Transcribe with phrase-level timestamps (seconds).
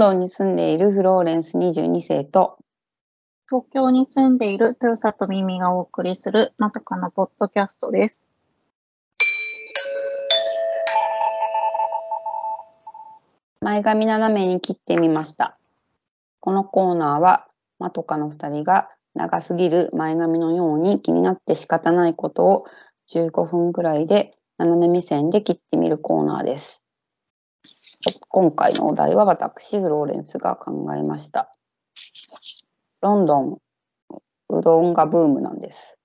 [0.00, 2.56] ドンに住んでいるフローレンス22世と、
[3.50, 8.32] 東京に住んでいる豊里耳がお送りするまさかのポッドキャストです。
[13.60, 15.58] 前髪斜めに切ってみました。
[16.40, 17.46] このコーナーは、
[17.78, 22.64] まとかの2人が長すぎる前髪のように気になって仕方ないことを
[23.12, 26.86] 15分くらいで斜め目線で切ってみるコーナーです。
[28.28, 31.52] 今回のお題は私、フローレンスが考えました。
[33.02, 33.58] ロンドン、
[34.48, 35.98] うどんがブームなんです。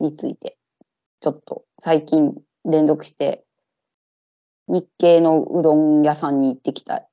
[0.00, 0.58] について、
[1.20, 2.34] ちょっと最近
[2.64, 3.44] 連続して
[4.68, 7.06] 日系のうどん屋さんに行ってきた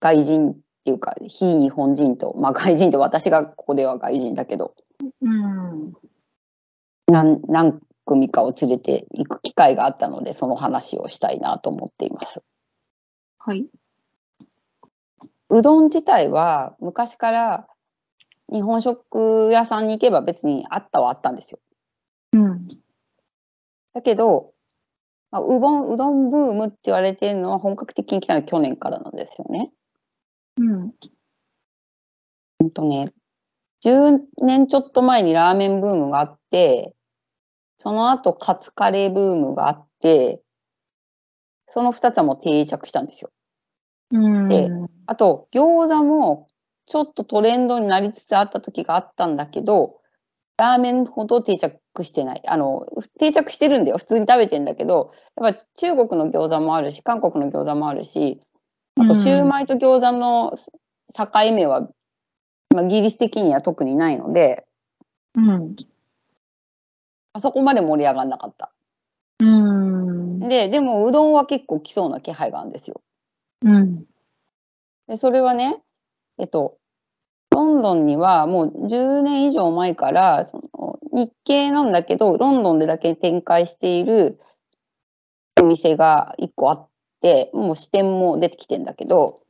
[0.00, 4.74] 外人っていうか、非日本人と、まあ外人って私がここでは外人だけど、
[5.20, 5.92] うん。
[7.08, 12.42] 何何組かを連れて行く機会があったので、その話をしたいなと思っています。
[13.46, 13.64] はい。
[15.50, 17.68] うどん自体は昔から
[18.52, 21.60] 日本食屋さんに行けば別にあったはあったんですよ。
[22.32, 22.66] うん。
[23.94, 24.52] だけど、
[25.30, 29.70] まあ、うどん、うどんブームって言われてるのは本格的に来たのは去年からなんですよね。
[30.56, 30.92] うん。
[32.58, 33.12] ほんとね、
[33.82, 36.96] 10年ちょっと前にラーメンブームがあって、
[37.76, 40.42] その後カツカレーブームがあって、
[41.66, 43.30] その2つはもう定着したんですよ。
[44.10, 44.48] うん。
[44.48, 44.70] で
[45.06, 46.48] あと、餃子も
[46.86, 50.00] ちょっとトレンドになりつつあった時があったんだけど、
[50.56, 52.42] ラーメンほど定着してない。
[52.46, 52.86] あの、
[53.18, 53.98] 定着してるんだよ。
[53.98, 58.40] 普通に食べてんだけど、やっぱ中国の餃子もあるし、韓国の餃子もあるし、
[58.98, 60.56] あと、シューマイと餃子の
[61.14, 61.88] 境目は、
[62.74, 64.66] まあ、ギリス的には特にないので、
[65.34, 65.76] うん。
[67.34, 68.72] あそこまで盛り上がんなかった。
[69.40, 70.38] うん。
[70.48, 73.02] で、でもうどんは結構来そうな気配があるんですよ。
[73.62, 74.04] うん。
[75.08, 75.82] で、それはね、
[76.38, 76.78] えっと、
[77.50, 84.38] ロンドンにはもう10年以上前から、その日系なんだけど、ロンドンでだけ展開している
[85.60, 86.88] お店が1個あっ
[87.20, 89.40] て、もう支店も出てきてんだけど、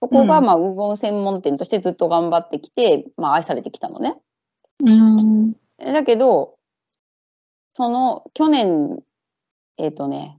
[0.00, 4.16] そこがうんまあうどん専門店としてずっと頑張ってきて、まあ愛されてきたのね。
[4.84, 5.52] うん。
[5.78, 6.56] だけど、
[7.72, 9.02] その去年、
[9.78, 10.38] えっ、とね、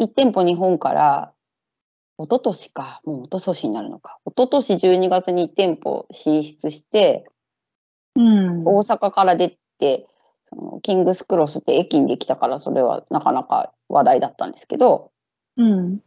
[0.00, 1.32] 1店舗日本から、
[2.22, 4.18] 一昨年か、もう一昨年になるのか。
[4.26, 7.24] 一昨年12月に1店舗進出して、
[8.14, 8.62] うん。
[8.64, 10.06] 大阪から出て、
[10.44, 15.12] そのキングスクロスって駅にできたから、それはなかなか話題だったんですけど、
[15.56, 16.00] うん。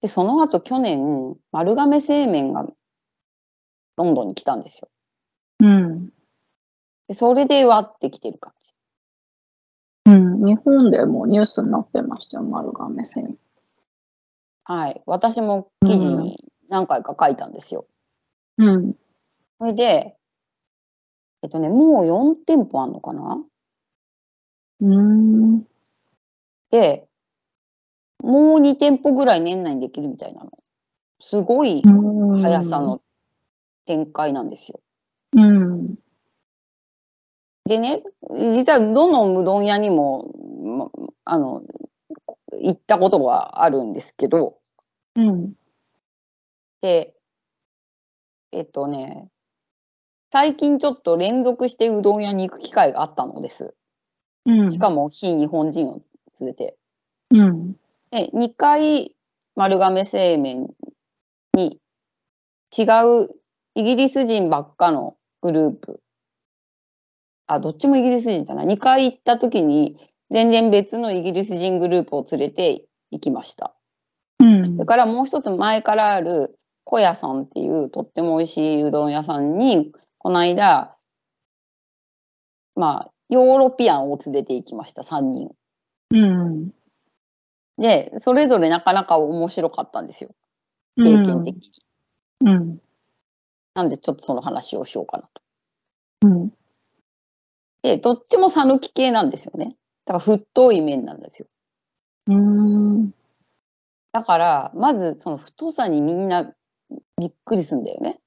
[0.00, 2.66] で、その後去年、丸亀製麺が
[3.96, 4.88] ロンドンに来たんですよ。
[5.60, 6.06] うん。
[7.06, 8.72] で、それでわってきてる感じ。
[10.06, 10.44] うん。
[10.44, 13.36] 日本でもニュースになってましたよ、丸亀線。
[14.64, 15.02] はい。
[15.06, 17.86] 私も記事に何回か書いたんですよ。
[18.58, 18.94] うん。
[19.58, 20.16] それで、
[21.42, 23.42] えっとね、もう4店舗あんのかな？
[24.80, 25.64] うん。
[26.70, 27.06] で、
[28.22, 30.50] もう2店舗ぐらい年内にできるみたいなの。
[31.20, 33.00] すごい速さの
[33.86, 34.80] 展開なんですよ。
[35.36, 35.94] うん。
[37.64, 40.32] でね、実はどのうどん屋にも、
[40.64, 40.90] ま
[41.24, 41.62] あの、
[42.62, 44.58] 行ったことがあるんですけど、
[45.16, 45.52] うん。
[46.80, 47.14] で、
[48.52, 49.28] えっとね、
[50.30, 53.74] 最近ちょっと連続してうどん屋に行く機会があったのです。
[54.46, 54.70] うん。
[54.70, 56.02] しかも非日本人を
[56.40, 56.76] 連れて。
[57.30, 57.72] うん。
[58.10, 59.14] で、2回
[59.54, 60.68] 丸亀製麺
[61.54, 61.80] に
[62.76, 63.28] 違う
[63.74, 66.00] イギリス人ばっかのグループ。
[67.46, 68.66] あ、どっちもイギリス人じゃない。
[68.66, 73.74] 2回行った時に全然別のイギリス人グループを連れて行きました。
[74.40, 74.64] うん。
[74.64, 80.96] それからもう一つ前からある小屋さんっていうとっても美味しいうどん屋さんにこの間、
[82.74, 85.50] まあ、ヨーロピアンを連れて行きました、3人。
[86.10, 86.70] うん。
[87.78, 90.30] で、それぞれなかなか面白かったんですよ。
[90.96, 91.70] 経験的に。
[92.40, 92.78] うん。
[93.74, 95.42] なんでちょっとその話をしようかなと。
[96.26, 96.52] うん。
[97.82, 99.76] で、どっちも讃岐系なんですよね。
[100.04, 101.46] だから太い麺なんですよ。
[102.26, 103.10] うん。
[104.12, 106.52] だから、まずその太さにみんな
[107.18, 108.20] びっくりするんだよね。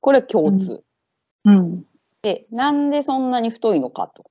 [0.00, 0.84] これは共通。
[1.44, 1.84] うん。
[2.22, 4.24] で、なんでそんなに太いのかと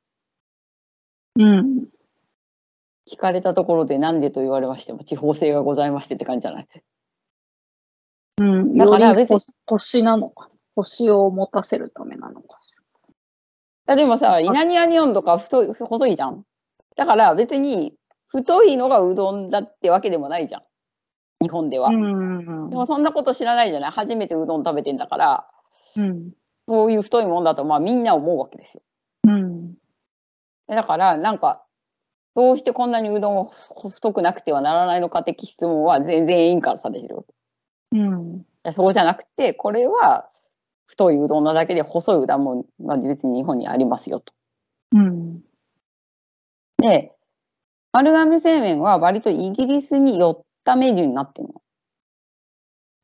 [1.35, 1.87] うん。
[3.09, 6.67] 聞かれたところでなんでと言われましても地方性がございましてって感じじゃない。
[8.39, 8.77] うん。
[8.77, 10.49] だから別に腰腰なのか。
[10.75, 12.59] 腰を持たせるためなのか。
[13.85, 16.45] あでもさ、稲庭にオンとか太い、細いじゃん。
[16.95, 17.93] だから別に
[18.27, 20.61] 太いのがうどんだってわけでもないじゃん。
[21.41, 21.89] 日本では。
[21.89, 22.69] うん。
[22.69, 25.47] でもそんなこと知らないじゃない初めてうどん食べてんだから、
[25.97, 26.31] うん。
[26.67, 28.83] そういう太いもんだと、まあみんな思うわけですよ。
[29.27, 29.73] うん。
[30.67, 31.65] でだから、なんか、
[32.35, 33.51] どうしてこんなにうどんを
[33.89, 37.33] 太くなくてはならないのか的質問は全然委員からされてるわけ。
[37.99, 38.45] うん。
[38.71, 40.29] そうじゃなくて、これは
[40.85, 44.33] 太いうどんなだけで細いうどんも、まあ、別に日本にありますよと。
[44.93, 45.41] うん。
[46.83, 47.13] で、
[47.93, 51.61] 丸亀製麺は割とイギリスに寄ったメニューになってるの。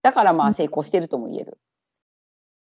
[0.02, 1.58] だからまあ成功してるとも言える。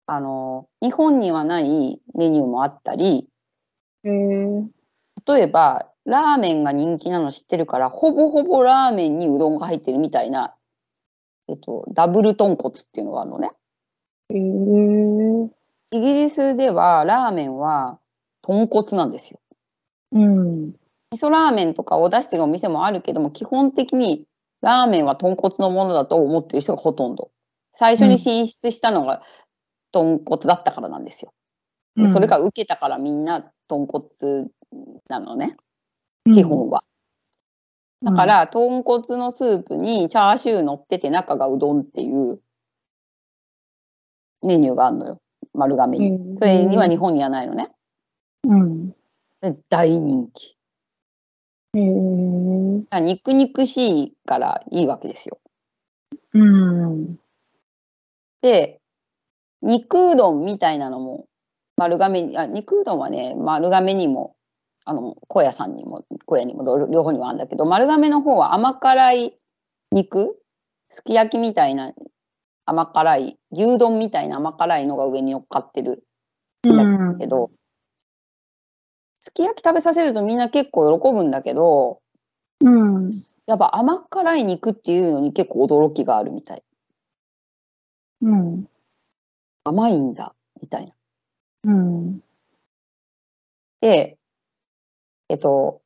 [0.05, 3.31] あの、日本にはないメニューもあったり。
[5.25, 10.55] 例えば、ラーメンが人気なの知ってるから、ほぼほぼラーメンにうどんが入ってるみたいな、
[11.49, 13.49] えっと、ダブル豚骨っていうのがあるのね。
[15.89, 17.99] イギリスではラーメンは
[18.43, 19.39] 豚骨なんですよ。
[20.11, 20.73] うん。
[21.11, 24.25] 味噌ラーメンとかを出してるお店もあるけども、基本的に
[24.61, 27.31] ラーメンは豚骨のものだと思ってる人がほとんど。
[27.71, 29.21] 最初に進出したのが
[29.91, 31.33] 豚骨だったからなんですよ。
[31.97, 34.05] でそれが受けたからみんな豚骨
[35.09, 35.57] なのね、
[36.33, 36.83] 基本は。
[38.03, 42.39] だか、ら、豚骨のスープにチャーシュー乗ってて中がうどんっていう
[44.43, 45.21] メニューがあるのよ。
[45.53, 46.11] 丸亀に。
[46.11, 47.69] うんそれには日本にはないのね。
[48.43, 48.89] うん。
[49.41, 50.55] で大人気。
[51.73, 53.01] へえ。
[53.01, 55.39] 肉肉しいからいいわけですよ。
[56.33, 57.19] うん。
[58.41, 58.79] で、
[59.61, 61.25] 肉うどんみたいなのも
[61.77, 64.35] 丸亀に、あ、肉うどんはね、丸亀にも、
[64.85, 69.37] あの、小屋さんにも、小屋にも両両方にはあるんだけど、丸亀の方は甘辛い
[69.91, 70.37] 肉、
[70.89, 71.93] すき焼きみたいな
[72.65, 76.03] 甘辛い、牛丼みたいな甘辛いのが上に乗っかってる
[76.63, 77.17] うん。
[77.17, 77.51] けど、
[79.21, 82.01] すき焼き食べさせるとみんな結構喜ぶんだけど、
[82.59, 83.11] うん。
[83.45, 86.63] やっぱ甘辛い肉っていうのに結構驚きがあるみたい。
[88.23, 88.67] うん。
[89.63, 90.93] 甘いんだ、みたいな。
[91.65, 92.23] うん。
[93.79, 94.17] で、
[95.29, 95.81] えっと、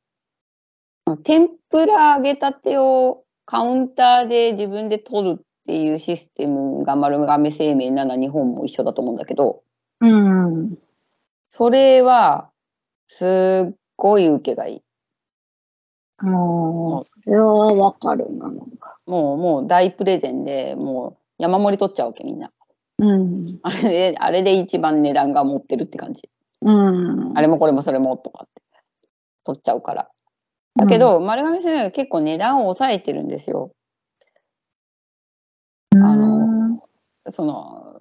[1.22, 9.62] 天ぷら揚げたてをカウンターで自分で取るっていうシステムが丸亀製麺なら日本も一緒だと思うんだけど、
[10.00, 10.78] うん。
[11.50, 12.50] それは
[13.06, 14.82] すっごい受けがいい。
[16.24, 18.98] もう、それはわかるな、なんか。
[19.06, 22.50] もう、もう大プレゼンで、もう山盛り取っちゃうわけみんな。
[22.98, 23.58] うん。
[23.62, 26.28] あれで、あれで一番値段が持ってるって感じ。
[26.62, 27.36] うん。
[27.36, 28.62] あれもこれもそれもとかって
[29.44, 30.08] 取っちゃうから。
[30.76, 33.72] だけど、丸亀製麺は結構値段を抑えてるんですよ。
[35.94, 36.82] うん、あの
[37.28, 38.00] その、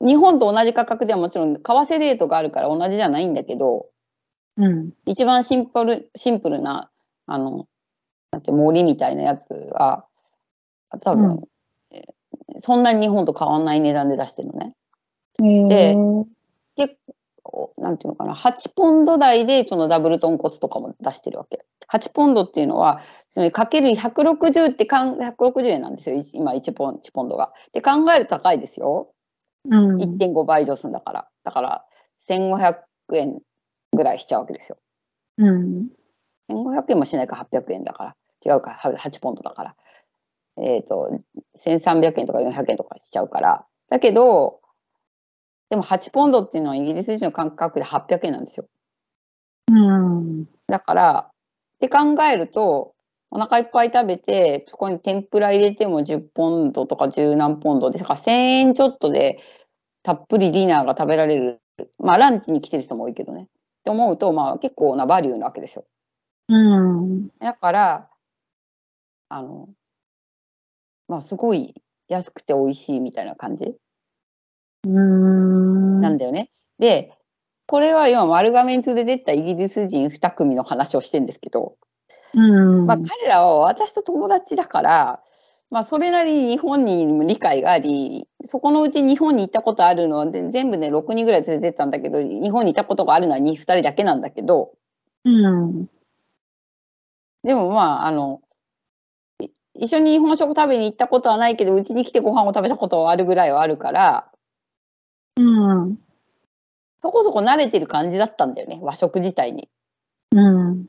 [0.00, 3.86] 日本と同じ価格ではもちろん、為替レートがあるから同じじゃないんだけど、
[4.58, 4.90] うん。
[5.06, 6.90] 一番シンプル、シンプルな、
[7.26, 7.66] あの、
[8.32, 10.04] なんて森みたいなやつは、
[11.00, 11.44] 多分、うん
[11.90, 12.12] えー
[12.60, 14.74] そんなに日本と変わんない値段で出してるのね。
[15.68, 15.96] で、
[16.76, 16.96] 結
[17.42, 21.64] 構、なんていうのかな、8ポンド台でそのダブル豚骨とかも出してるわけ。
[21.88, 27.52] 8ポンドっていうのは、つまりかける160ってかん、160円なんですよ、い今1ポン ,1 ポンドが。
[27.72, 29.12] で考えると高いですよ。
[29.70, 29.96] うん。
[29.96, 31.28] 1.5倍以上するんだから。
[31.44, 31.84] だから、
[32.28, 32.82] 1500
[33.14, 33.40] 円
[33.98, 34.78] ぐらいしちゃうわけですよ。
[35.38, 35.88] うん。
[36.48, 38.16] 1500円もしないか800円だから。
[38.46, 39.76] 違うか、は8ポンドだから。
[40.56, 41.10] えっ、と、
[41.56, 43.66] 1300円とか400円とかしちゃうから。
[43.90, 44.60] だけど、
[45.70, 48.66] でも8ポンドっていうのはイギリス人の感覚で800円なんですよ。
[49.70, 50.46] うん。
[50.68, 51.32] だから、っ
[51.80, 52.94] て考えると、
[53.30, 59.38] お腹いっぱい食べて、そこに天ぷら入れても10ポンドとか10何ポンドで、だから1000円ちょっとで
[60.02, 61.60] たっぷりディナーが食べられる。
[61.98, 63.48] まあランチに来てる人も多いけどね。
[63.88, 65.84] って思うと、まあ結構なバリューなわけですよ。
[66.48, 67.28] うん。
[67.38, 68.10] だから、
[69.30, 69.68] あの、
[71.08, 71.74] まあすごい
[72.08, 73.76] 安くて美味しいみたいな感じ
[74.86, 76.00] うん。
[76.02, 76.50] なんだよね。
[76.78, 77.14] で、
[77.66, 81.76] これは今丸画面通で出たイギリス人2組の話をしてるんですけど、
[82.34, 82.86] うん。
[82.86, 85.22] まあ、彼らは私と友達だから、
[85.70, 94.72] まあ、それなりに日本にも理解があり、そこのうち日本に行ったことあるのは、で全部ね、6人ぐらい連れてったんだけど、日本に行ったことがあるのは 2, 2人だけなんだけど、
[95.24, 95.86] うん。
[97.42, 98.40] でもまあ、あの、
[99.40, 104.30] い一緒に日本食食べに行ったことはないけど、うちに来てご飯を食べたことはあるぐらいはあるから、
[105.36, 105.98] うん。
[107.02, 109.68] そこそこ慣れてる感じだったんだよね、和食自体に。
[110.32, 110.86] うん。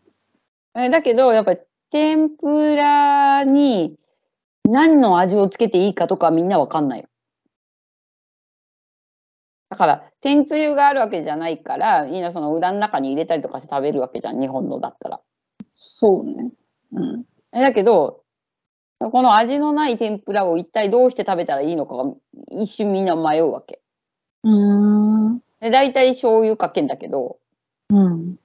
[0.75, 1.59] えだけど、やっぱり
[1.91, 3.95] 天ぷらに
[4.71, 7.05] 何の味をつけていいかとかみんなわかんない。
[9.69, 15.21] だから、天つゆがあるわけじゃないから、みんなそのうどんの中に入れたりとかして食べるわけじゃん、日本のだったら。
[15.77, 16.51] そうね。
[16.93, 17.23] うん。
[17.53, 18.23] えだけど、
[18.99, 22.05] この味のない天ぷらを一体どうして食べたらいいのかが
[22.51, 23.79] 一瞬みんな迷うわけ。
[24.43, 25.39] うーん。
[25.61, 27.37] で、大体醤油かけんだけど、
[27.89, 28.37] うん。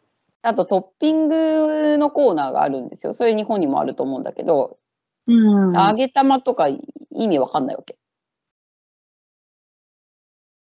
[0.43, 3.15] あとトッピングのコーナーがあるんですよ。
[3.15, 4.79] それ日本にもあると思うんだけど、
[5.27, 5.73] うん。
[5.73, 6.81] 揚げ玉とか意
[7.13, 7.97] 味わかんないわけ。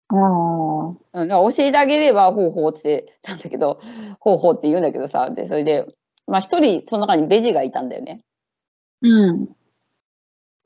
[0.10, 1.22] ああ。
[1.22, 3.80] うん、教えてあげれば、ほうほうってたんだけど、
[4.20, 5.86] ほうほうって言うんだけどさ、で、それで、
[6.28, 8.22] まあ一人その中にベジがいたんだよね。
[9.02, 9.50] うん。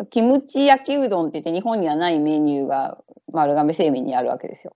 [0.10, 2.98] キムチ焼きうどんって言って日本にはないメニューが
[3.32, 4.76] 丸亀製麺にあるわけですよ。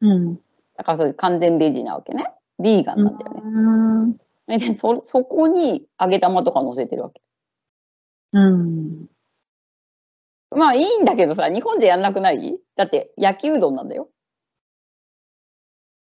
[0.00, 0.36] うん。
[0.76, 2.26] だからそれ完全ベジなわけね。
[2.62, 3.40] ビーガンなんだよね。
[3.44, 4.16] うん。
[4.46, 7.20] でそそこに揚げ玉とか乗せてるわけ。
[8.32, 9.06] うん。
[10.54, 12.58] まあいいんだけどさ、日本じゃやんなくない？
[12.76, 14.08] だって焼きうどんなんだよ。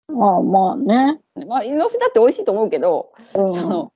[0.09, 1.21] ああ、まあね。
[1.49, 3.92] まあ、乗せたって美味しいと思うけど、うんその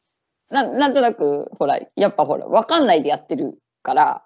[0.51, 4.25] ななんとなく、ほら、やっぱほら、わかんないでやってるから、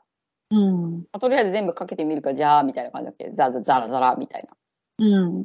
[0.50, 1.04] うん。
[1.18, 3.30] とりあえず全部かけてみるか、じゃあ、みたいな感じだっけ？
[3.34, 5.04] ザザザラザラみたいな。
[5.04, 5.04] う
[5.40, 5.44] ん。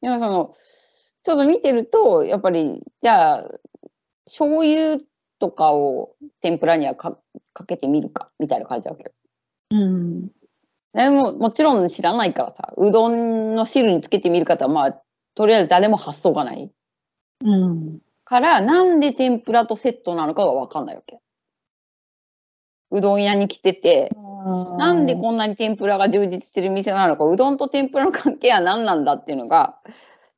[0.00, 0.54] でもその、
[1.22, 3.44] ちょっと見てると、やっぱり、じゃあ、
[4.24, 4.98] 醤油
[5.42, 7.18] とかを天ぷらにはか
[7.52, 9.10] かけてみるか、みたいな感じだわけよ。
[9.72, 10.28] うん。
[10.94, 15.02] でも、もちろん知らないからさ、うどんの汁につけてみるかとは、まあ、
[15.34, 16.70] とりあえず誰も発想がない。
[17.44, 17.98] うん。
[18.24, 21.18] から、なんで天ぷらとセットなのかがわかんないわけ。
[22.92, 24.12] うどん屋に来てて、
[24.78, 29.80] なんでこんなに天ぷらが充実してる店なのか、うどんと天ぷらの関係は何なんだっていうのが、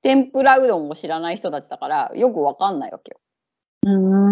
[0.01, 3.21] 天ぷらうどんを知らない人たちだから、よくわかんないわけよ。
[3.87, 4.24] うん。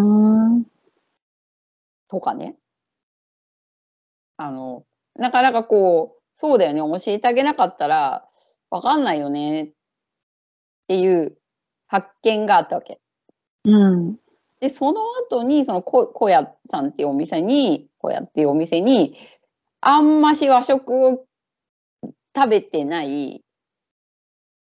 [2.12, 2.57] とかね。
[4.37, 4.85] あの、
[5.16, 8.28] なかなかこう、そうだよね、教えてあげなかったら、
[8.69, 9.73] わかんないよね、っ
[10.88, 11.38] ていう
[11.87, 13.00] 発見があったわけ。
[13.64, 14.16] うん。
[14.61, 15.00] で、その
[15.31, 19.16] 後に、そのこ、小屋さんっていうお店に、小屋っていうお店に、
[19.81, 21.25] あんまし和食を
[22.37, 23.42] 食べてない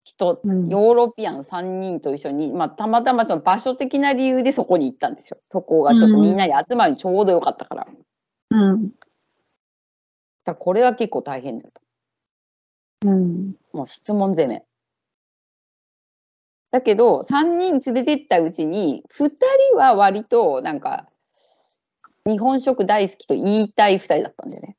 [0.03, 5.37] 人、うんヨーロピアン3人と一緒に、まあ、たまたまその場所的な理由でそこに行ったんですよ。
[5.49, 7.87] そこがちょっとみんなに集まるにちょうどよかったから。
[8.49, 8.91] うん。
[10.45, 11.81] らこれは結構大変だった。
[13.07, 13.55] うん。
[13.73, 14.63] もう質問攻め。
[16.71, 19.29] だけど、3人連れてったうちに、2
[19.71, 21.07] 人は割と、なんか、
[22.25, 24.77] 日本食大好きと言いたい2人だったんだよね。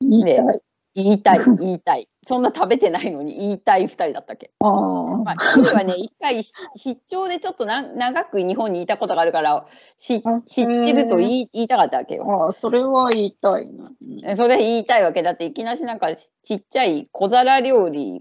[0.00, 0.60] 言いたい。
[0.94, 2.08] 言いたい、言いたい。
[2.26, 4.52] そんな食べてないのに言いたい2人だったっけ。
[4.60, 12.48] あまあ、一人はね、一回し出張でちょっとな長く日本にいたことがあるから、しあ知ってると言い言いたかったわけよ。
[12.48, 12.52] あ。
[12.52, 13.90] それは言いたいな。
[14.24, 18.20] えそれ言いたいわけだっていきなしなんかちちっちゃい小皿料理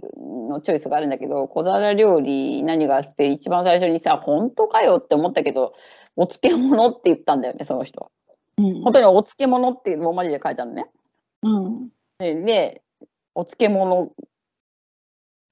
[0.49, 5.73] のチョイスがあるんだけど小皿料理何がって一番最初にさ本当かよって思ったけど
[6.15, 8.11] お漬物って言ったんだよねその人
[8.57, 10.87] うん本当にお漬物ってローマ字で書いたのね
[11.43, 11.89] うん。
[12.19, 12.81] でで
[13.35, 14.11] お漬物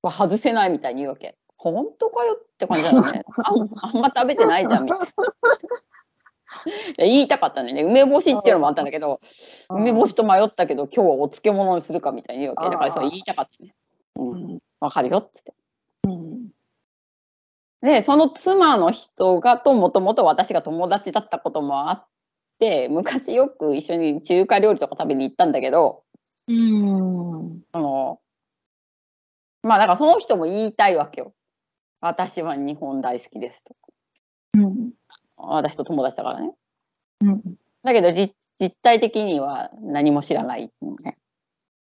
[0.02, 5.06] は外せないみたいに言うわけ本当かよって感じなのね あんあんま食べてないじゃんみたいな
[6.98, 9.20] 言いたかったのよね梅干しっていうのもあったんだけど
[9.70, 13.74] 梅干しと迷ったけど今日はお漬物にするかみたいに言うわけだからそう言いたかったね。
[14.16, 14.60] う、うんん。
[14.80, 15.54] わかるよっつって。
[16.04, 16.50] うん。
[17.82, 22.08] でその妻の人がともともと私が友達だったこともあっ
[22.60, 26.04] て昔よく一緒に中華料理とか食べに行ったんだけど
[26.48, 27.64] うん。
[27.72, 28.20] あの
[29.64, 31.34] まあだからその人も言いたいわけよ。
[32.00, 33.76] 私は日本大好きですと。
[34.56, 34.92] うん。
[35.38, 36.52] 私と友達だからね。
[37.22, 37.42] うん。
[37.84, 41.18] だけど実実態的には何も知らないのね。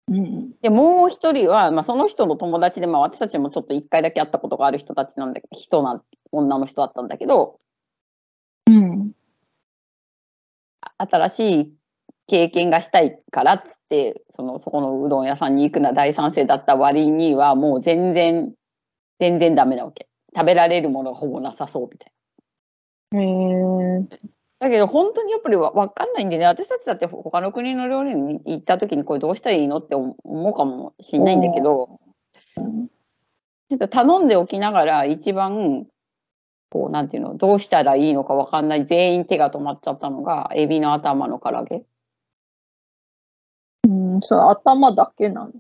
[0.09, 0.53] うん。
[0.61, 7.61] でもう一人は、まあ、その人の友達で、まあ、私たちもちょっと一回だけ会ったことがある人たちなんだ人な女の人だったんだけど
[8.67, 9.13] うん。
[10.99, 11.75] 新しい
[12.27, 13.78] 経験がしたいからっつって
[14.31, 18.53] そのそこのうどん屋さんに行くのは大賛成だった割にはもう全然
[19.19, 20.07] 全然ダメなわけ。
[20.37, 22.13] 食べられるものがほぼなさそうみたい
[23.17, 24.01] へえ。
[24.01, 24.07] な
[24.61, 26.47] だけど本当にやっぱりわ分かんないんでね。
[26.47, 32.01] 私たちだって他の国の料理に行った時にこれどうしたらいいのって思うかもしんないんだけど。
[33.71, 35.87] ちょっと頼んでおきながら一番
[36.71, 38.87] こうなんていうのどうしたらいいのか分かんない。
[38.87, 41.85] 全員手が止まっちゃったのがエビの頭の唐揚げ
[44.19, 44.27] うん。
[44.27, 45.53] それ頭だけなの。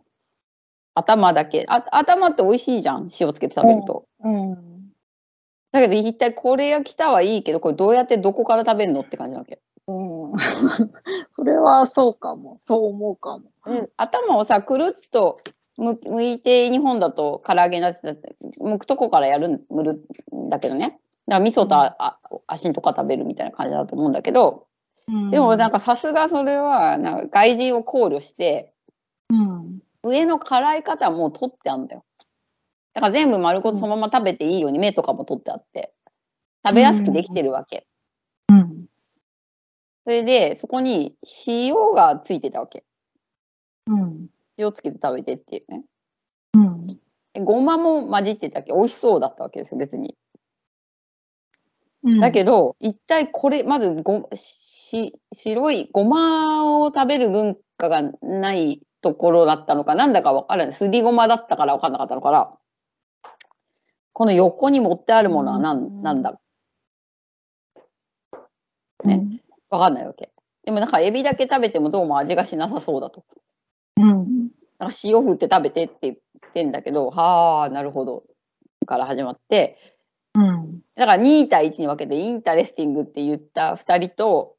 [0.95, 4.55] 頭だけあ頭って美味しいじゃん塩つけて食べると、うん。
[5.71, 10.33] だけど一体これが来たはいいけどこれどうやってどこから食べるのって感じなわけ、うん。
[11.37, 12.57] それはそうかも。
[12.59, 13.45] そう思うかも。
[13.67, 15.41] で頭をさくるっと
[15.77, 20.03] む剥いて日本だと唐揚げになってたって剥くとこからやるむる
[20.35, 20.99] んだけどね
[21.29, 24.67] だから味噌とあ、あ足とか食べるみたいな感じだと思うんだけど
[25.31, 28.75] でもなんか、かさすがそれはなんか外人を考慮して
[29.31, 29.81] うん。
[30.03, 32.05] 上の辛い方も取ってあるんだよ。
[32.95, 35.93] だから全部丸ごとそのまま食べていいように目とかも取ってあって
[36.65, 37.87] 食べやすくできてるわけ。
[38.49, 38.87] うん。
[40.05, 41.15] それでそこに
[41.47, 42.85] 塩がついてたわけ。
[43.87, 44.29] うん。
[44.57, 45.83] 塩つけて食べてっていうね。
[46.55, 46.87] うん。
[46.87, 46.97] で
[47.41, 50.17] ごまも混じってたわけ美味しそうだったわけですよ別に。
[52.05, 52.21] うん。
[52.21, 54.29] だけど、一体これ、まずご
[54.89, 60.73] し、白いごまを食べる文化がないところだったのか、なんだかわからない。
[60.73, 62.55] すりごまだったからわかんなかったのかな。
[64.13, 66.41] この横に持ってあるものは何,、うんなんだ
[69.05, 70.33] うん、ねわかんないわけ。
[70.65, 73.25] でもなんかエビだけ食べてもどうも味がしなさそうだと。
[73.97, 74.51] うん。
[74.79, 78.25] なんか塩振って食べてって言ってんだけど、はあ、なるほど。
[78.87, 79.77] から始まって、
[80.35, 80.81] うん。
[80.97, 84.57] だから2対1に分けて interesting って言った2人と、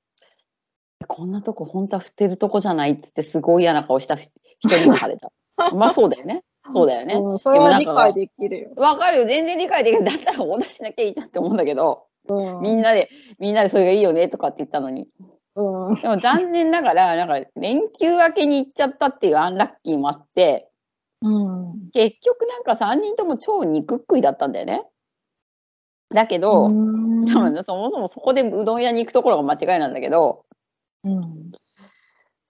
[1.07, 4.31] こんなとこ本当は振ってるとこじゃないっつってすごい嫌な顔した人
[4.63, 5.31] に分かれた。
[5.73, 6.43] まあそうだよね。
[6.71, 7.15] そうだよね。
[7.15, 8.69] うん、それは理解できるよ。
[8.75, 9.25] わかるよ。
[9.25, 10.03] 全然理解できる。
[10.03, 12.61] だったらお出ししなきゃいいじゃんって思うんだけど、うん。
[12.61, 15.07] みんなで、みんなでそれがいいよねとかって言ったのに。
[15.55, 15.95] うん。
[15.95, 20.69] でも残念ながら、なんか連休明けに行っちゃったっていうアンラッキーもあって、
[21.21, 21.89] うん。
[21.91, 24.83] 結局なんか3人とも超肉っ食いだったんだよね。
[26.13, 30.45] だけど、うん多分ねそもそもそこでうどん屋に行くところが間違いなんだけど、
[31.03, 31.51] うん。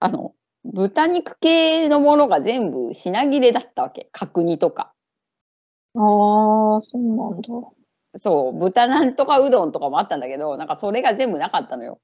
[0.00, 4.08] あの、豚肉系のものが全部品切れだったわけ。
[4.12, 4.92] 角煮とか。
[5.94, 7.48] ああ、そうなんだ。
[8.16, 12.00] そう、豚なんとかうどんとかもあったんだけど、なんかそれが全部なかったのよ。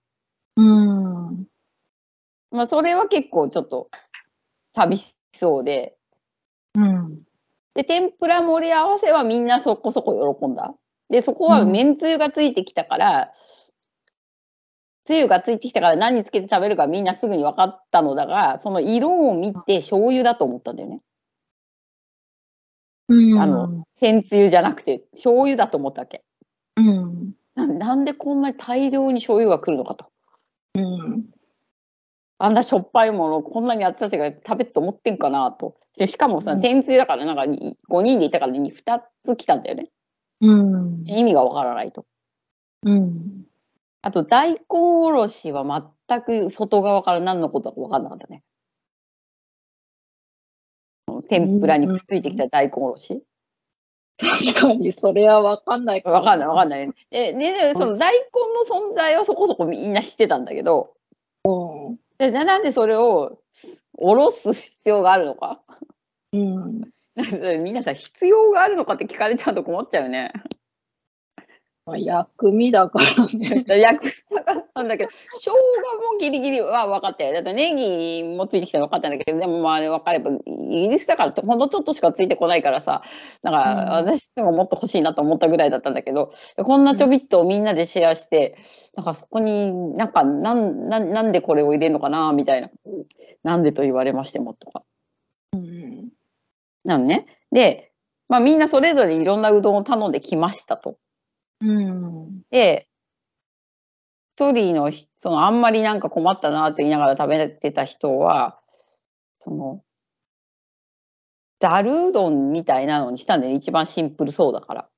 [0.56, 1.46] うん。
[2.50, 3.90] まあそれは結構ちょっと
[4.72, 5.96] 寂しそうで。
[6.74, 7.22] うん。
[7.74, 10.74] で、天ぷら盛り合わせはみんなそこそこ喜んだ。
[11.10, 13.32] で、そこはうんめんつゆがついてきたから、
[15.06, 21.00] つゆがついてきたから何につけて食べるかみんなすぐに分かったのだが、その色を見て醤油だと思ったんだよね。
[23.08, 23.40] うん。
[23.40, 26.24] あの、天つゆじゃなくて醤油だと思ったわけ。
[26.76, 27.34] うん。
[27.54, 30.06] ななんでこんなに大量に醤油が来るのかと。
[30.74, 31.26] うん。
[32.38, 35.76] あんなしょっぱいものこんなに私たちが食べると思ってんかなと。
[35.96, 39.88] でしかもさ、うん天つゆだからなんか5人でいたからに2つ来たんだよね。
[40.40, 41.04] うん。
[41.06, 42.04] 意味がわからないと。
[42.82, 43.46] うん。
[44.02, 45.64] あと大根おろしは
[46.08, 48.42] 全く外側から何のことか分かんなかったね。
[51.28, 53.22] 天ぷらにくっついてきた大根おろし。
[54.18, 56.92] 確かに、それはわかんない分かんない分かんない。
[57.10, 58.20] で、ででその大根
[58.70, 60.94] の存在はそこそこみんな知ってたんだけど、
[61.44, 61.96] うん。
[62.18, 63.38] でななんでそれを
[63.98, 65.60] おろす必要があるのか？
[66.32, 66.82] うん。
[67.62, 70.32] みんなさ必要があるのかって聞かれちゃうと困っちゃうよね。
[71.86, 73.64] まあ、薬味だからね。
[73.78, 74.12] 焼く
[74.74, 83.02] なんだけど生姜もギリギリは分かったよだってネギもついてきたの分かったんだけどでもまあ分かればイギリスだからほんのちょっとしかついてこないからさ
[83.42, 88.56] なんかうん私でももっと欲しいなと思ったぐらいだったんだけどこんなちょびっとみんなでシェアして
[88.96, 92.70] なんかそこになんかなんなんなんでこれを入れるのかなみたいな
[93.44, 94.82] なんでと言われましてもとか
[95.52, 96.08] うん。
[96.84, 97.92] なのねで、
[98.28, 100.98] まあ、みんなそれぞれいろんなうどんを頼んできましたと。
[101.60, 102.42] うん。
[102.50, 102.88] で、
[104.36, 108.60] 一人のひ、そのあんまりなんか困ったなと言いながら食べてた人は、
[109.38, 109.82] その、
[111.58, 114.88] ざるうどんみたいなのにしたんで、一番シンプルそうだから。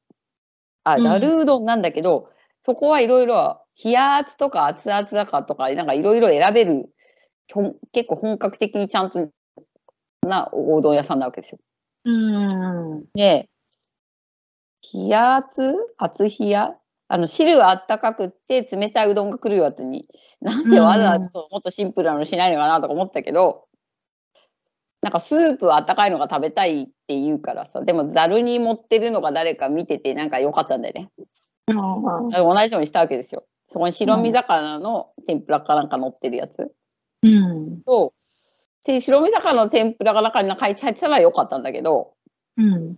[0.82, 2.30] あ、うんざるうどんなんだけど、
[2.62, 6.92] そこはいろいろ、冷圧とか熱々だかとか、なんかいろいろ選べる、
[7.92, 9.30] 結構本格的にちゃんと
[10.26, 11.58] なおうどん屋さんなわけですよ。
[12.04, 13.04] うん。
[13.14, 13.48] で、
[14.94, 15.74] 冷圧？
[15.98, 16.76] 熱冷や？
[17.10, 20.06] あの汁はあったかくって冷たいうどんが来るやつに。
[20.40, 23.64] なんでわざわざそうもっとシンプルなのしないのかなとか思ったけど
[25.00, 31.10] なんかスープはあったかいのが食べたいって言うからさでもざるに持ってるのが誰か見ててなんか良かったんだよね。
[31.66, 33.44] 同じようにしたわけですよ。
[33.66, 36.72] そこに白身魚の天ぷらかなんか乗ってるやつ。
[37.22, 37.82] うん。
[37.82, 38.12] と
[38.84, 42.12] で白身魚の天ぷらが中に入ってたら良かったんだけど
[42.56, 42.96] うん。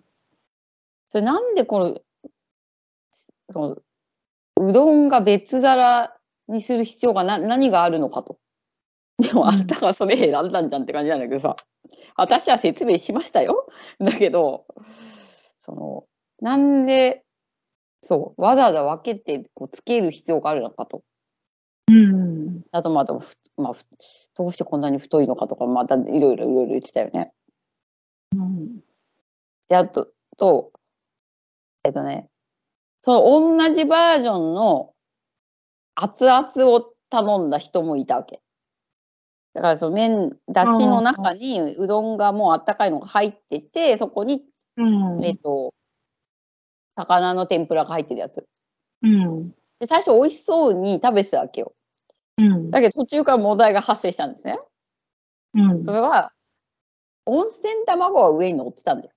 [1.10, 2.00] それなんでこの、
[3.42, 3.76] その、
[4.68, 6.16] うどんが別皿
[6.48, 8.38] にする必要がな何があるのかと。
[9.18, 11.56] でもうんあんたがそれ選んだんじゃんって感じなんだけどさ、
[12.16, 13.66] 私は説明しましたよ。
[13.98, 14.66] だけど、
[15.58, 16.04] その、
[16.40, 17.24] なんで、
[18.02, 21.02] そう、わざわざ分けてこうつける必要があるのかと。
[21.90, 22.62] うん。
[22.70, 23.84] あとまた、ふまあ、ふ
[24.36, 27.32] どうしてこんなに太いのかとか、またいろいろいろいろ言ってたよね。
[28.34, 28.80] うん。
[29.68, 30.72] で、あと、と、
[31.84, 32.28] えっとね、
[33.00, 34.92] その同じバージョンの
[35.94, 38.40] 熱々を頼んだ人もいたわけ。
[39.54, 44.44] だからその麺、だしの中にうどんがもうあったかいのが入ってて、そこに、
[44.76, 44.84] う
[45.20, 45.24] ん。
[45.24, 45.74] えっと、
[46.96, 48.46] 魚の天ぷらが入ってるやつ。
[49.02, 49.50] うん。
[49.80, 51.72] で最初美味しそうに食べてたわけよ。
[52.38, 52.70] うん。
[52.70, 54.58] だけど途中から問題が発生したんですね。
[55.54, 56.32] うんそれは、
[57.26, 59.12] 温泉卵が上に乗ってたんだよ。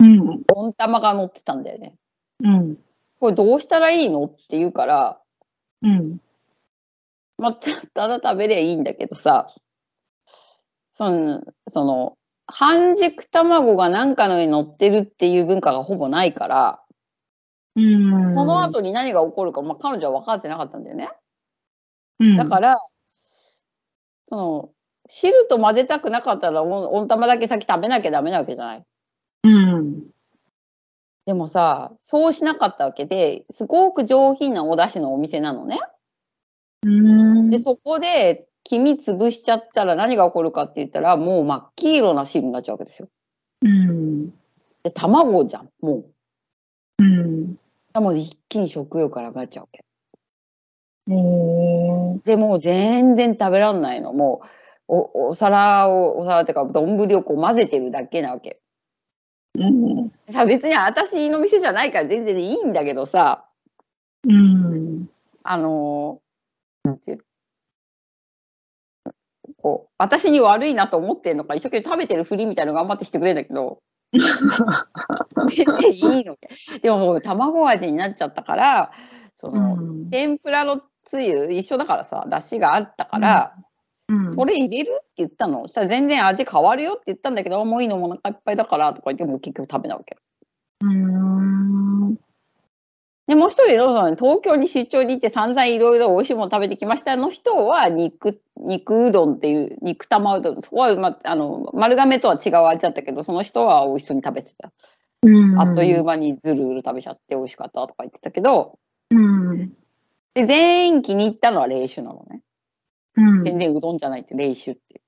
[0.00, 0.42] うん。
[0.54, 1.94] 温玉が乗ってたんだよね。
[2.42, 2.76] うん。
[3.18, 4.24] これどうしたらいいの？
[4.24, 5.18] って言うから、
[5.82, 6.18] うん。
[7.38, 7.52] まあ、
[7.94, 9.48] ただ食べりゃいいんだけどさ、
[10.90, 16.82] その、その、半熟卵が何かの上に乗ってるっていう文化がほぼないから、
[17.74, 18.32] うん。
[18.32, 21.10] その後に何が起こるか、まあ、彼女は分かってなかったんだよね。
[22.20, 22.76] うん、だから、
[24.24, 24.70] その、
[25.08, 28.84] 汁と混ぜたくなかったら、温温玉だけ先食べなきゃダメなわけじゃない。
[29.46, 30.02] うん。
[31.24, 35.78] でもさ、そうしなかったわけで、すごく上品なお出汁のお店なのね。
[36.84, 37.50] うん。
[37.50, 43.08] で、そこで黄身潰しちゃったら何が起こるかって言ったら、もう真っ黄色な汁になっちゃうわけですよ。
[43.62, 44.30] うん。
[44.82, 46.04] で、卵じゃん、も
[46.98, 47.04] う。
[47.04, 47.56] うん。
[47.94, 49.84] もう一気に食欲がなくなっちゃうわけ。
[52.24, 54.12] で、もう全然食べらんないの。
[54.12, 54.46] もう、
[54.88, 58.60] おお皿を、お皿っていうか、丼をこう混ぜてるだけなわけ。
[59.58, 60.12] うん。
[60.28, 63.46] さ、別に私の店じゃないから全然いいんだけどさ、
[64.26, 65.08] うん。
[65.42, 67.18] あのーなんていう？
[69.06, 69.12] の
[69.62, 73.80] こう、私に悪いなと思ってんのか、一生懸命食べてるふりみたいなの頑張ってしてくれるんだけど、
[74.12, 76.36] 全然いいの。
[76.80, 78.92] でももう卵味になっちゃったから、
[79.34, 79.76] その、
[80.10, 83.54] 天ぷらのつゆ一緒だからさ、出汁があったから、
[84.08, 85.62] うん、それ入れるって言ったの？
[85.62, 90.16] そしたら全然味変わるよって言ったんだけど、もういいのもお腹いっぱいだからとか言って、もう結局食べないわけ。
[90.82, 92.14] うん。
[93.26, 100.62] で、もう一人のその東京に出張に行って散々いろいろ美味しいもの食べてきましたの人は肉、肉うどんっていう、肉玉うどん。
[100.62, 104.70] そこは、ま、あの、丸亀とは違う味だったけど、その人は美味しそうに食べてた。
[105.22, 108.78] うん、あっという間にずるずる食べちゃって美味しかったとか言ってたけど、
[109.10, 109.72] うん。
[110.34, 112.42] で、全員気に入ったのは冷酒なのね。
[113.16, 113.44] うん。
[113.44, 115.00] 全然うどんじゃないって冷酒って。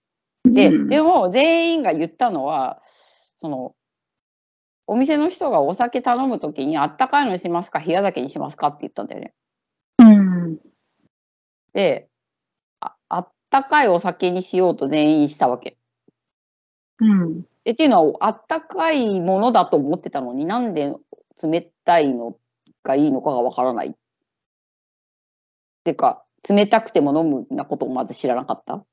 [0.44, 2.81] で、うんでも全員が言ったのは、
[3.37, 3.75] その、
[4.87, 9.35] お店の人がお酒頼むときにあったかいのにしますか冷や酒にしますかって言ったんだよね。
[9.99, 10.59] うん。
[11.75, 12.09] で、
[12.81, 15.77] ああったかいお酒にしようと全員したわけ。
[17.01, 17.44] うん。
[17.66, 20.94] えっていうのはあったかいものだと思ってたのになんで
[21.42, 22.37] 冷たいの
[22.83, 23.88] がいいのかがわからない。
[23.88, 23.94] っ
[25.85, 28.84] てか冷たくても飲むなことをまず知らなかった。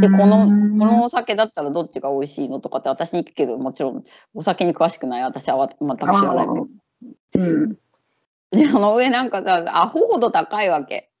[0.00, 4.02] でこのこのお酒だったらどっちが美味しいのとかって私に聞くけどもちろん
[4.34, 6.82] お酒に詳しくない私は全く知らないです。
[7.34, 7.78] うん。
[8.50, 11.12] でその上なんかさアホほど高いわけ。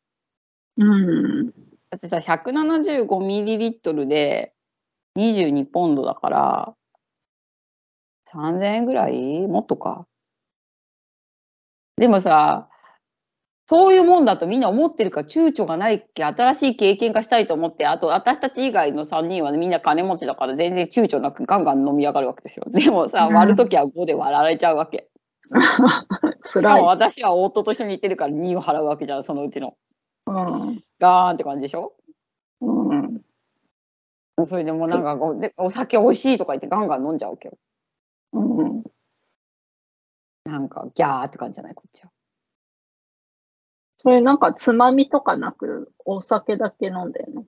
[0.78, 1.46] うん。
[1.46, 1.52] だ
[1.96, 4.54] ってさ 175ml で
[5.16, 6.74] 22ポンドだから
[8.32, 9.46] 3000円ぐらい？
[9.46, 10.06] もっとか。
[11.98, 12.69] でもさ
[13.70, 22.64] そういうもんだとみんな思ってるから躊躇がないっけ新しい経験がしたいと思ってあと私たち以外の3人は、ね、みんな金持ちだから全然躊躇なくガンガン飲み上がるわけですよ。
[22.74, 25.08] でもさうん割るときは5で割られちゃうわけ。
[26.44, 26.74] しか。
[26.78, 29.76] も私は夫と一緒に行ってるから2を払うわけじゃんそのうちの。
[30.26, 30.82] うん。
[30.98, 31.92] ガーンって感じでしょ？
[32.62, 33.22] うん。
[34.46, 37.54] それでもうなんかこうでお酒美味しいとか言ってガンガン飲んじゃうわけよ。
[38.32, 38.82] うん。
[40.44, 42.10] なんかギャーって感じじゃないこっちは。
[44.02, 47.42] それなんかつまみとかなくお酒だけ飲んでんの？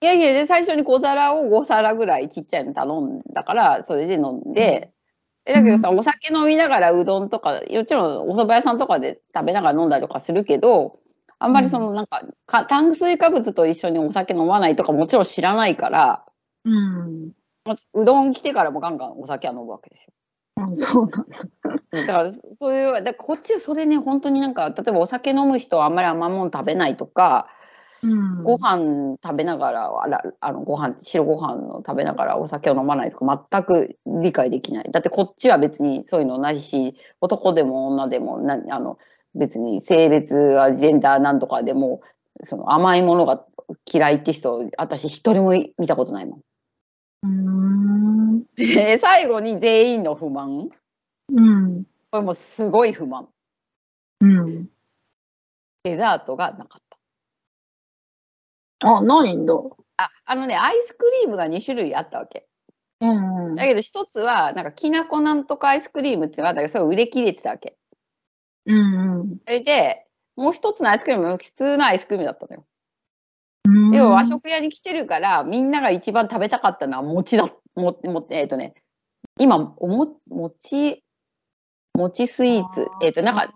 [0.00, 4.92] いやいやで最初に小皿を5皿ぐらいちっちゃいの頼んだからそれで飲んで、
[5.46, 10.98] えだけどさ、お酒飲みながらうどんとかもちろんお蕎麦屋さんとかで食べながら飲んだりとかするけど
[11.38, 16.24] あんまりそのなんか,、か炭水化物と一緒にお酒飲まないとかもちろん知らないから
[16.64, 17.32] うん。
[17.64, 20.12] もううどん来てからもガンガンお酒は飲むわけですよ。
[20.66, 21.38] うん、そうなんだ。
[21.94, 27.48] だからそういうだからこっちはそれね本当になんか例えばお酒飲む人はあんまり甘いもの食べないとか、
[28.02, 28.42] うん。
[28.44, 38.98] ご飯食べながらあらあのご飯白ご飯を食べながらお酒を飲まないとか全く理解できないだってこっちは別にそういうのないし男でも女でもなあの
[39.34, 42.02] 別に性別はジェンダーなんとかでも
[42.44, 43.44] その甘いものが
[43.90, 46.40] 嫌いって人私一人も見たことないもん。
[47.22, 48.44] うん。
[48.54, 50.68] で最後に全員の不満
[51.32, 51.84] うん。
[52.10, 53.28] これもすごい不満
[54.20, 54.68] うん。
[55.84, 56.82] デザートがなかっ
[58.80, 58.88] た。
[58.88, 59.54] あ、ないんだ。
[59.96, 62.46] ああのねアイスクリームが2種類あったわけ。
[63.00, 63.54] うん。
[63.54, 67.76] だけど一つはなんかきなこなんとかアイスクリームっていうのがあったけどそれを売れ切れてたわけ。
[68.66, 69.38] うん。
[69.46, 70.06] それで
[70.36, 72.66] もう一つのアイスクリームも普通のアイスクリームだったのよ。
[73.66, 77.44] うんでも和食屋に来てるから、みんなが一番食べたかったのは餅だ。
[77.76, 78.74] も、も、えっ、とね、
[79.38, 81.03] 今、おも、餅、
[81.96, 82.88] 餅スイーツ。
[83.02, 83.54] えっ、と、なんか、、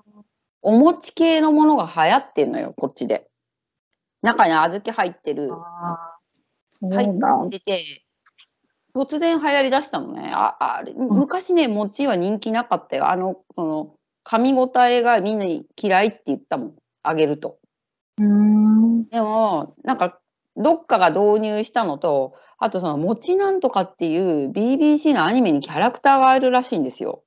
[0.63, 3.29] お餅系のものが流行ってんのよ、こっちで。
[4.23, 5.51] 中に小豆入ってる、
[6.83, 7.35] 入だ。
[7.47, 8.05] ってて、
[8.95, 10.33] 突然流行りだしたのね。
[10.35, 13.11] あ、あれ、昔ね、餅は人気なかったよ。
[13.11, 16.75] あの、その、噛み応えがみんなに嫌いって言ったもん。
[17.03, 17.59] あげると。
[18.19, 19.09] うん。
[19.09, 20.21] でも、なんか、
[20.57, 27.23] どっかが導入したのと、あとその、餅なんとかっていう BBC のアニメにキャラクターがいるらしいんですよ。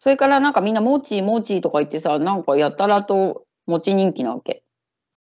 [0.00, 0.02] うん。
[0.02, 4.62] それからなんかみんな、もちもちとか言ってさ、なんかやたらと餅人気なわけ。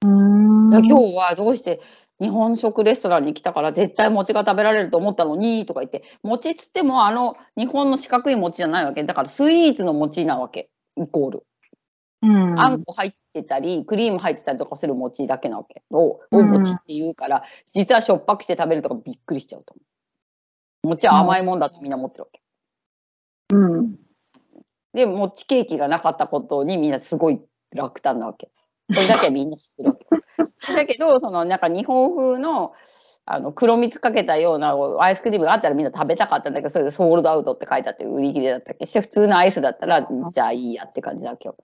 [0.05, 0.69] うん。
[0.71, 1.81] 今日はどうして
[2.19, 9.03] 日本食レストランに来たから絶対餅が食べられると思ったのにとか言って、餅っつってもあの日本の四角い餅じゃないわけ。
[9.03, 10.69] だからスイーツの餅なわけ。
[10.97, 11.45] イコール。
[12.23, 12.59] うん。
[12.59, 16.37] あんこ入ってたり、クリーム入ってたりとかする餅だけなわけを、う？
[16.37, 17.43] んお餅って言うから、
[17.73, 19.81] 実はしょっぱくして食べるとかびっくりしちゃうと思
[20.85, 20.87] う。
[20.89, 22.41] 餅は甘いもんだとみんな思ってるわけ。
[23.55, 23.95] うん。
[24.93, 27.41] で、餅ケーキがなかったことにみんなすごい
[27.73, 28.49] 落胆なわけ。
[28.91, 30.73] それだけはみんな知ってるわけ。
[30.73, 32.73] だけど、そのなんか日本風の
[33.25, 38.85] あの黒蜜かけたようなアイスクリームがあったらみんな食べたかったんだけど、それでソールドアウトって書いてあって売り切れだったっけ？
[38.85, 41.55] して普通のアイスだったら、じゃあいいやって感じだけど。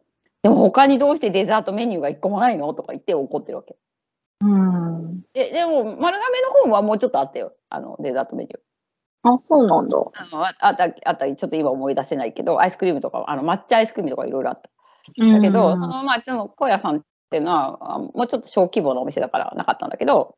[0.43, 2.73] でも他にどうしてデザートメニューが一個もないの？
[2.73, 3.75] とか言って怒ってるわけ。
[4.41, 5.21] うん。
[5.33, 7.53] ででも丸亀の方はもうちょっとあったよ。
[7.69, 8.59] あのデザートメニュー。
[9.23, 9.97] あ、そうなんだ。
[9.97, 14.69] あのああった、あった、ちょっと今思い出せないけど、アイスクリームとか、あの抹茶アイスクリームとかいろいろあった。
[15.17, 20.35] だだけど、その、まあ、その、高野さんっていうのは、あもうちょっと小規模なお店だからなかったんだけど、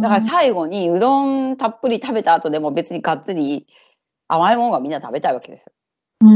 [0.00, 3.66] だから最後にうどんたっぷり食べた後でも別にがっつり
[4.28, 5.72] 甘いものがみんな食べたいわけですよ。
[6.22, 6.30] う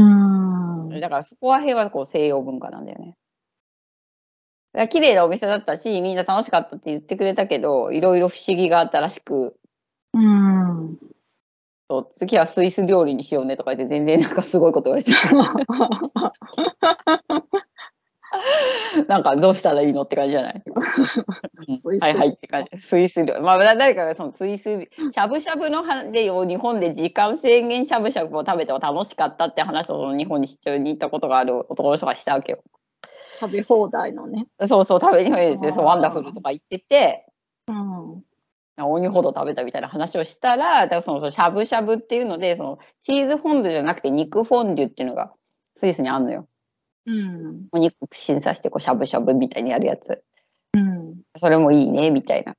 [0.87, 0.89] ん。
[0.89, 3.15] だからそこら辺はこう西洋文化なんだよね。
[4.73, 9.55] だから綺麗なお店だったし、みんな楽しかったって言ってくれたけど、いろいろ不思議があったらしく、
[10.13, 10.97] うん。
[11.89, 15.33] そう次はスイス料理にしようねとか言って全然なんかすごいこと言われちゃう。
[19.07, 20.63] なんかどうしたらいいのって感じじゃない？
[21.99, 22.79] はいはいって感じ。
[22.79, 23.41] スイス料理。
[23.41, 32.59] まあだ誰かがそのスイス、しゃぶしゃぶのはで日本で時間制限しゃぶしゃぶを食べても楽しかったって話をその日本に出張に行ったことがある男の人がしたわけよ。
[33.39, 34.45] 食べ放題のね。
[34.67, 37.25] そうそう食べに行ってそうあーワンダフルとか言ってて、
[37.67, 38.23] うん。
[38.87, 45.33] 鬼ほど食べたみたいな話をしたら、だからそのしゃぶしゃぶっていうので、そのチーズフォンデュじゃなくて肉フォンデュっていうのが
[45.75, 46.47] スイスにあるのよ。
[47.05, 47.67] うん。
[47.71, 50.23] お肉審査してこうしゃぶしゃぶみたいにやるやつ。
[50.73, 51.15] うん。
[51.35, 52.55] それもいいね、みたいな。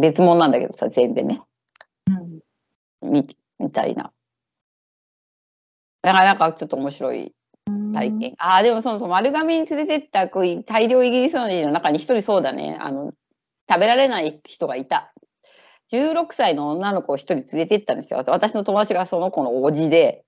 [0.00, 1.42] 別物なんだけどさ、全然ね。
[3.02, 3.12] うん。
[3.12, 4.12] みみたいな。
[6.02, 7.32] なかなかちょっと面白い
[7.92, 8.34] 体験。
[8.38, 12.76] ああ、でもそもそも丸亀に連れてった大量イギリス人の中に一人そうだね。
[12.80, 13.12] あの、
[13.68, 15.12] 食べられない人がいた。
[15.92, 18.24] 16歳の女の子を一人連れてったんですよ。
[18.26, 20.24] 私の友達がその子のおじで、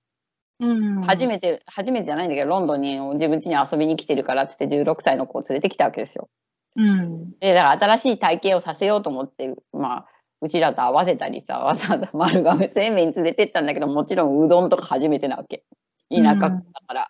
[0.59, 1.01] うん。
[1.01, 6.29] 初めて、初めてじゃないんだけど、ロンドンに自分家に遊びに来てるからっつって16歳の子を連れてきたわけですよ。
[6.77, 7.31] うん。
[7.39, 10.05] で、だから新しい体験をさせようと思って、まあ、
[10.41, 15.63] うちらと合わせたりさ、 わざわざ丸亀製麺に連れてったんだけど、もちろんうどんとか初めてなわけ。
[16.09, 17.09] 田舎だから。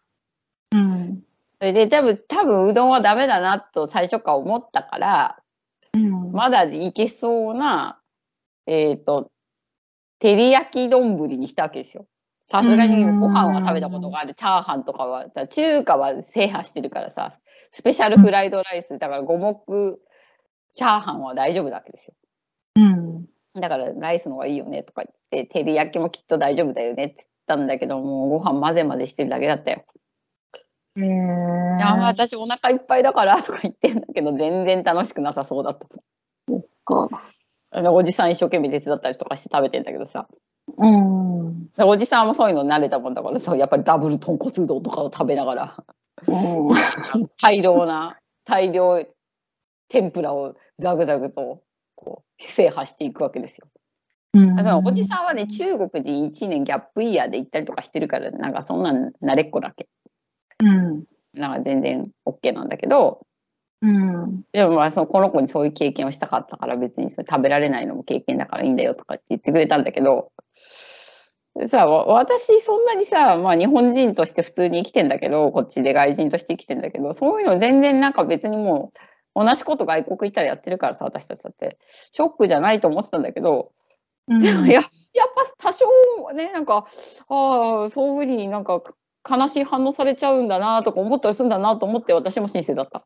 [0.74, 1.24] うん。
[1.60, 5.40] それで多分、多分うどんはダメだなと最初から思ったから、
[5.96, 6.32] うん。
[6.32, 8.00] まだいけそうな、
[8.68, 9.32] えっ、と、
[10.20, 12.06] 照り焼き丼にしたわけですよ。
[12.48, 14.34] さすがにご飯は食べたことがある。
[14.36, 17.40] チャーハンとかは、中華は制覇してるからさ、
[17.72, 20.00] スペシャルフライドライス、だから五目
[20.74, 22.14] チャーハンは大丈夫なわけですよ。
[22.76, 23.26] うん。
[23.60, 29.86] だからライスの方がいいよねとか言って、照り焼きもきっと大丈夫だよねって言ったんだけど、もうご飯混ぜ混ぜしてるだけだったよ。
[32.02, 35.88] 私お腹いっぱいだからとか言ってんだけど、全然楽しくなさそうだった。
[36.86, 37.10] か。
[37.72, 40.26] あのおじさん一生懸命手伝ったりとかして食べてんだけどさ。
[40.78, 41.68] うん。
[41.76, 45.84] でおじさんもそういうの慣れたもんだからさ、やっぱりダブル豚骨うどんとかを食べながら、
[46.28, 46.68] うん。
[47.42, 49.06] 大量な、大量
[49.90, 51.62] 天ぷらをザグザグと
[51.96, 53.68] こう制覇していくわけですよ。
[54.34, 59.88] うんそのおじさんはね、中国に1年ギャップイヤーで行ったりとかしてるから、なんかそんなん慣れっこだけ。
[60.64, 61.04] うん。
[61.34, 63.26] なんか全然 OK なんだけど、
[63.82, 64.44] うん。
[64.52, 70.32] でもまあそのこの子にそういう経験をしたかったから別にそれ食べられないのも経験だからいいんだよとかって言ってくれたんだけど、
[71.68, 78.92] さわ私そんなにさ、まあ日本人として普通に生きてんだけど、こっちで外人として生きてんだけど、そういうの全然なんか別にも
[79.36, 81.78] う同じこと外国行ったらやってるからさ、私たちだって。
[82.12, 83.72] ショックじゃないと思ってたんだけど、
[84.28, 84.84] うんでもややっ
[85.60, 85.86] ぱ多少
[86.34, 86.88] ね、なんか、
[87.30, 88.82] ああ、そういうふうになんか
[89.28, 93.06] 悲しい反応されちゃうんだなとか思ったりするんだなと思って私も申請だった。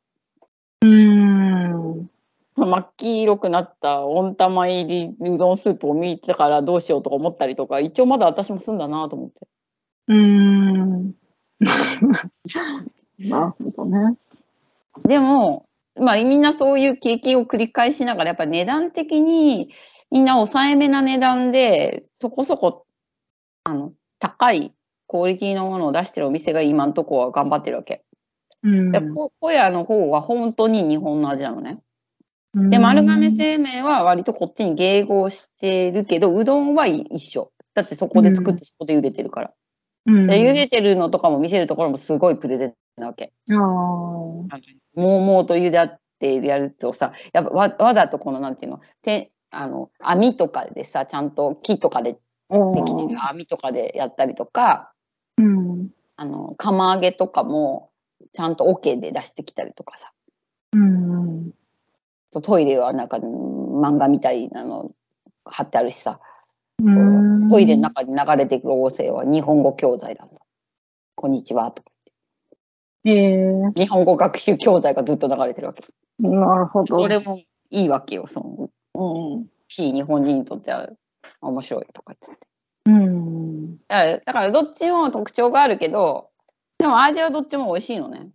[0.82, 2.10] うーん。
[2.56, 9.48] 真っ黄色くなった温玉入りうどんスープを見てからどうしようとか思ったりとか一応まだ私もすんだなと思って。
[10.08, 11.16] うーん。
[13.30, 14.18] なるほどね。
[15.04, 15.66] でも、
[16.00, 19.70] まあ、みんなそういう経験を繰り返しながらやっぱり値段的に
[20.12, 22.86] みんな抑えめな値段でそこそこ
[23.64, 24.74] あの高い
[25.10, 28.04] クオリティのものを出してるお店が今のところは頑張ってるわけ。
[28.64, 28.92] うん。
[28.92, 31.80] でこ小屋の方は本当に日本の味なのね。
[32.54, 37.52] で、丸亀製麺は割とこっちに迎合してるけど、うどんは一緒。
[37.74, 39.54] だってそこで作ってそこで茹でてるから。
[40.06, 43.34] うん、で茹でてるのとかも見せるところもすごいプレゼンなわけ。
[43.52, 43.58] ああ。
[43.58, 44.46] も
[44.96, 52.20] うもうと茹でっているやつをさ、やっぱわわざとこのなんていうの、てあの網とかでさ、ちゃんと木とかでで
[52.86, 54.92] きてる網とかでやったりとか、
[55.40, 55.90] うん。
[56.18, 57.90] あの釜揚げとかも
[58.34, 60.12] ちゃんと桶で出してきたりとかさ。
[60.74, 61.52] うん。
[62.44, 64.92] トイレはなんかうん漫画みたいなの
[65.46, 66.20] 貼ってあるしさ、
[66.84, 67.50] うん。
[67.50, 70.42] トイレの中に流れてくる音声は日本語教材なんだ。
[71.16, 71.90] こんにちはとか
[73.06, 73.82] ええ言って。
[73.84, 75.84] 日本語学習教材がずっと流れてるわけ。
[76.20, 76.96] なるほど。
[76.96, 77.38] それも
[77.70, 78.28] いいわけよ。
[78.28, 79.48] そのうん。
[79.68, 80.90] 非日本人にとっては
[81.42, 82.48] 面白いとかっつって。
[82.88, 83.39] うん。
[83.88, 86.30] だからだからどっちも特徴があるけど、
[86.78, 88.30] でも味はどっちも美味しいのね。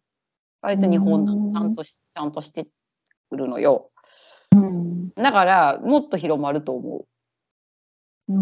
[0.60, 2.66] 割と日本なうんのちゃんとしちゃんとして
[3.30, 3.90] くるのよ。
[4.54, 5.10] うん。
[5.10, 7.06] だからもっと広まると思う。
[8.28, 8.36] う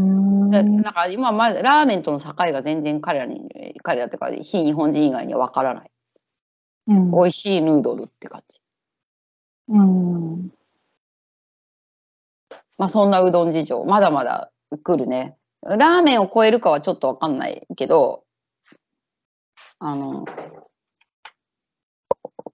[0.47, 0.51] ん。
[0.51, 3.49] だなんか今まだラーメンとの境が全然彼らに
[3.83, 5.91] 彼らっていうか非日本人以外には分からない。
[6.89, 7.11] うん。
[7.11, 8.61] 美味しいヌードルって感じ。
[9.69, 10.51] うん。
[12.79, 14.51] まあそんなうどん事情まだまだ
[14.83, 15.37] 来るね。
[15.63, 18.25] ラーメンを超えるかはちょっと分かんないけど、
[19.79, 20.25] あの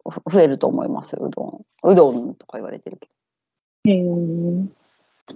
[0.09, 1.91] ふ増えると思いますうどん。
[1.91, 3.13] うどんとか言われてるけど。
[3.91, 5.35] ええ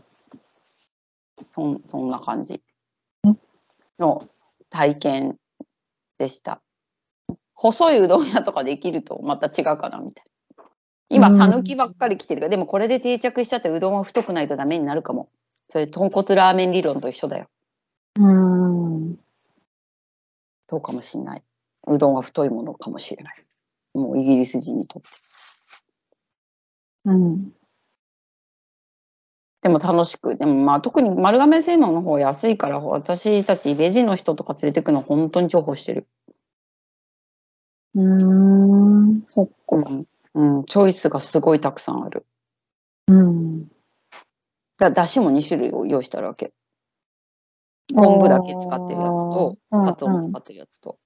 [1.51, 2.61] そんそんな感じん
[3.99, 4.29] の
[4.71, 5.39] 体験
[6.19, 6.63] でした。
[7.55, 10.65] 細いうどん屋とかできるとまた違うかなみたいな。
[11.09, 15.29] 今、うんさぬきばっかり来てるから、でもこれで定着しちゃってうどんは太くないとダメになるかも。
[15.69, 17.49] それ、豚骨ラーメン理論と一緒だよ。
[18.19, 19.19] うん。
[20.69, 21.43] そうかもしれない。
[21.87, 23.45] うどんは太いものかもしれない。
[23.95, 25.09] もうイギリス人にとって。
[27.05, 27.53] うん。
[29.63, 36.07] でも楽しく、でもまあ特に丸亀製麺の方が安いから、私たちベジの人とか連れてくの本当に重宝してる。
[37.95, 39.23] うん。
[39.29, 39.77] そっか。
[39.77, 40.07] うん、
[40.59, 42.27] うん、チョイスがすごいたくさんある。
[43.09, 43.69] うん。
[44.79, 46.53] だだしも2種類を用意してあるわけ。
[47.95, 50.99] 昆布だけ使ってるやつと、カツオも使ってるやつと。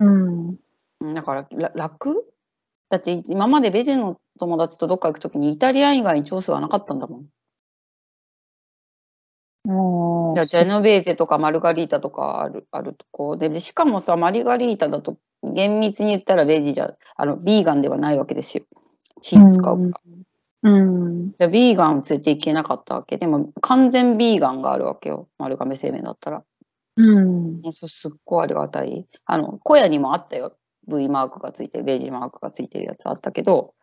[0.00, 0.48] うん。
[1.00, 2.26] うんだからら楽？
[2.90, 7.26] だって今までベジの友達とどっか行くときにイタリアン以外にチョイスがなかったんだもん。
[10.32, 18.64] あじゃあジェノベーゼとかマルガリータとかあるあるとこででしかもさマルガリータだと厳密に言ったらベジじゃあのビーガンではないわけですよ。
[19.20, 20.00] チーズ使うから。
[20.06, 20.22] うん。
[20.62, 23.16] でビーガンを連れて行けなかったわけ？
[23.16, 26.44] でも完全ビーガンがあるわけよ丸亀製麺だったら。
[26.96, 27.60] うん。
[27.60, 29.06] もうそすっごいありがたい。
[29.24, 30.56] あの、小屋にもあったよ。
[30.88, 33.74] V マークがついてる、ベージマークがついてるやつあったけど、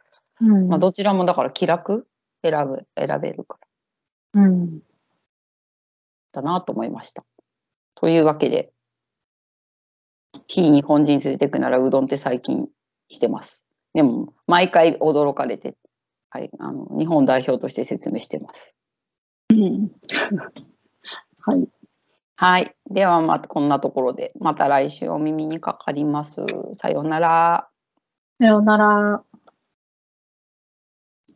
[0.41, 0.67] うん。
[0.67, 2.07] まあ、どちらもだから気楽？
[2.43, 3.57] 選ぶ、選べるか
[4.33, 4.79] らうん。
[6.33, 7.23] だなと思いました。
[7.95, 8.73] というわけで、
[10.47, 12.67] 非日本人連れてくならうどんって最近
[13.07, 13.65] してます。
[13.93, 15.77] でも、毎回驚かれて、
[16.35, 18.75] はい、あの日本代表として説明してます。
[19.51, 19.89] うん。
[21.39, 21.69] はい。
[22.35, 22.75] はい。
[22.89, 26.45] では、またこんなところで、また来週お耳にかかります。
[26.73, 27.69] さようなら。
[28.37, 29.23] さようなら。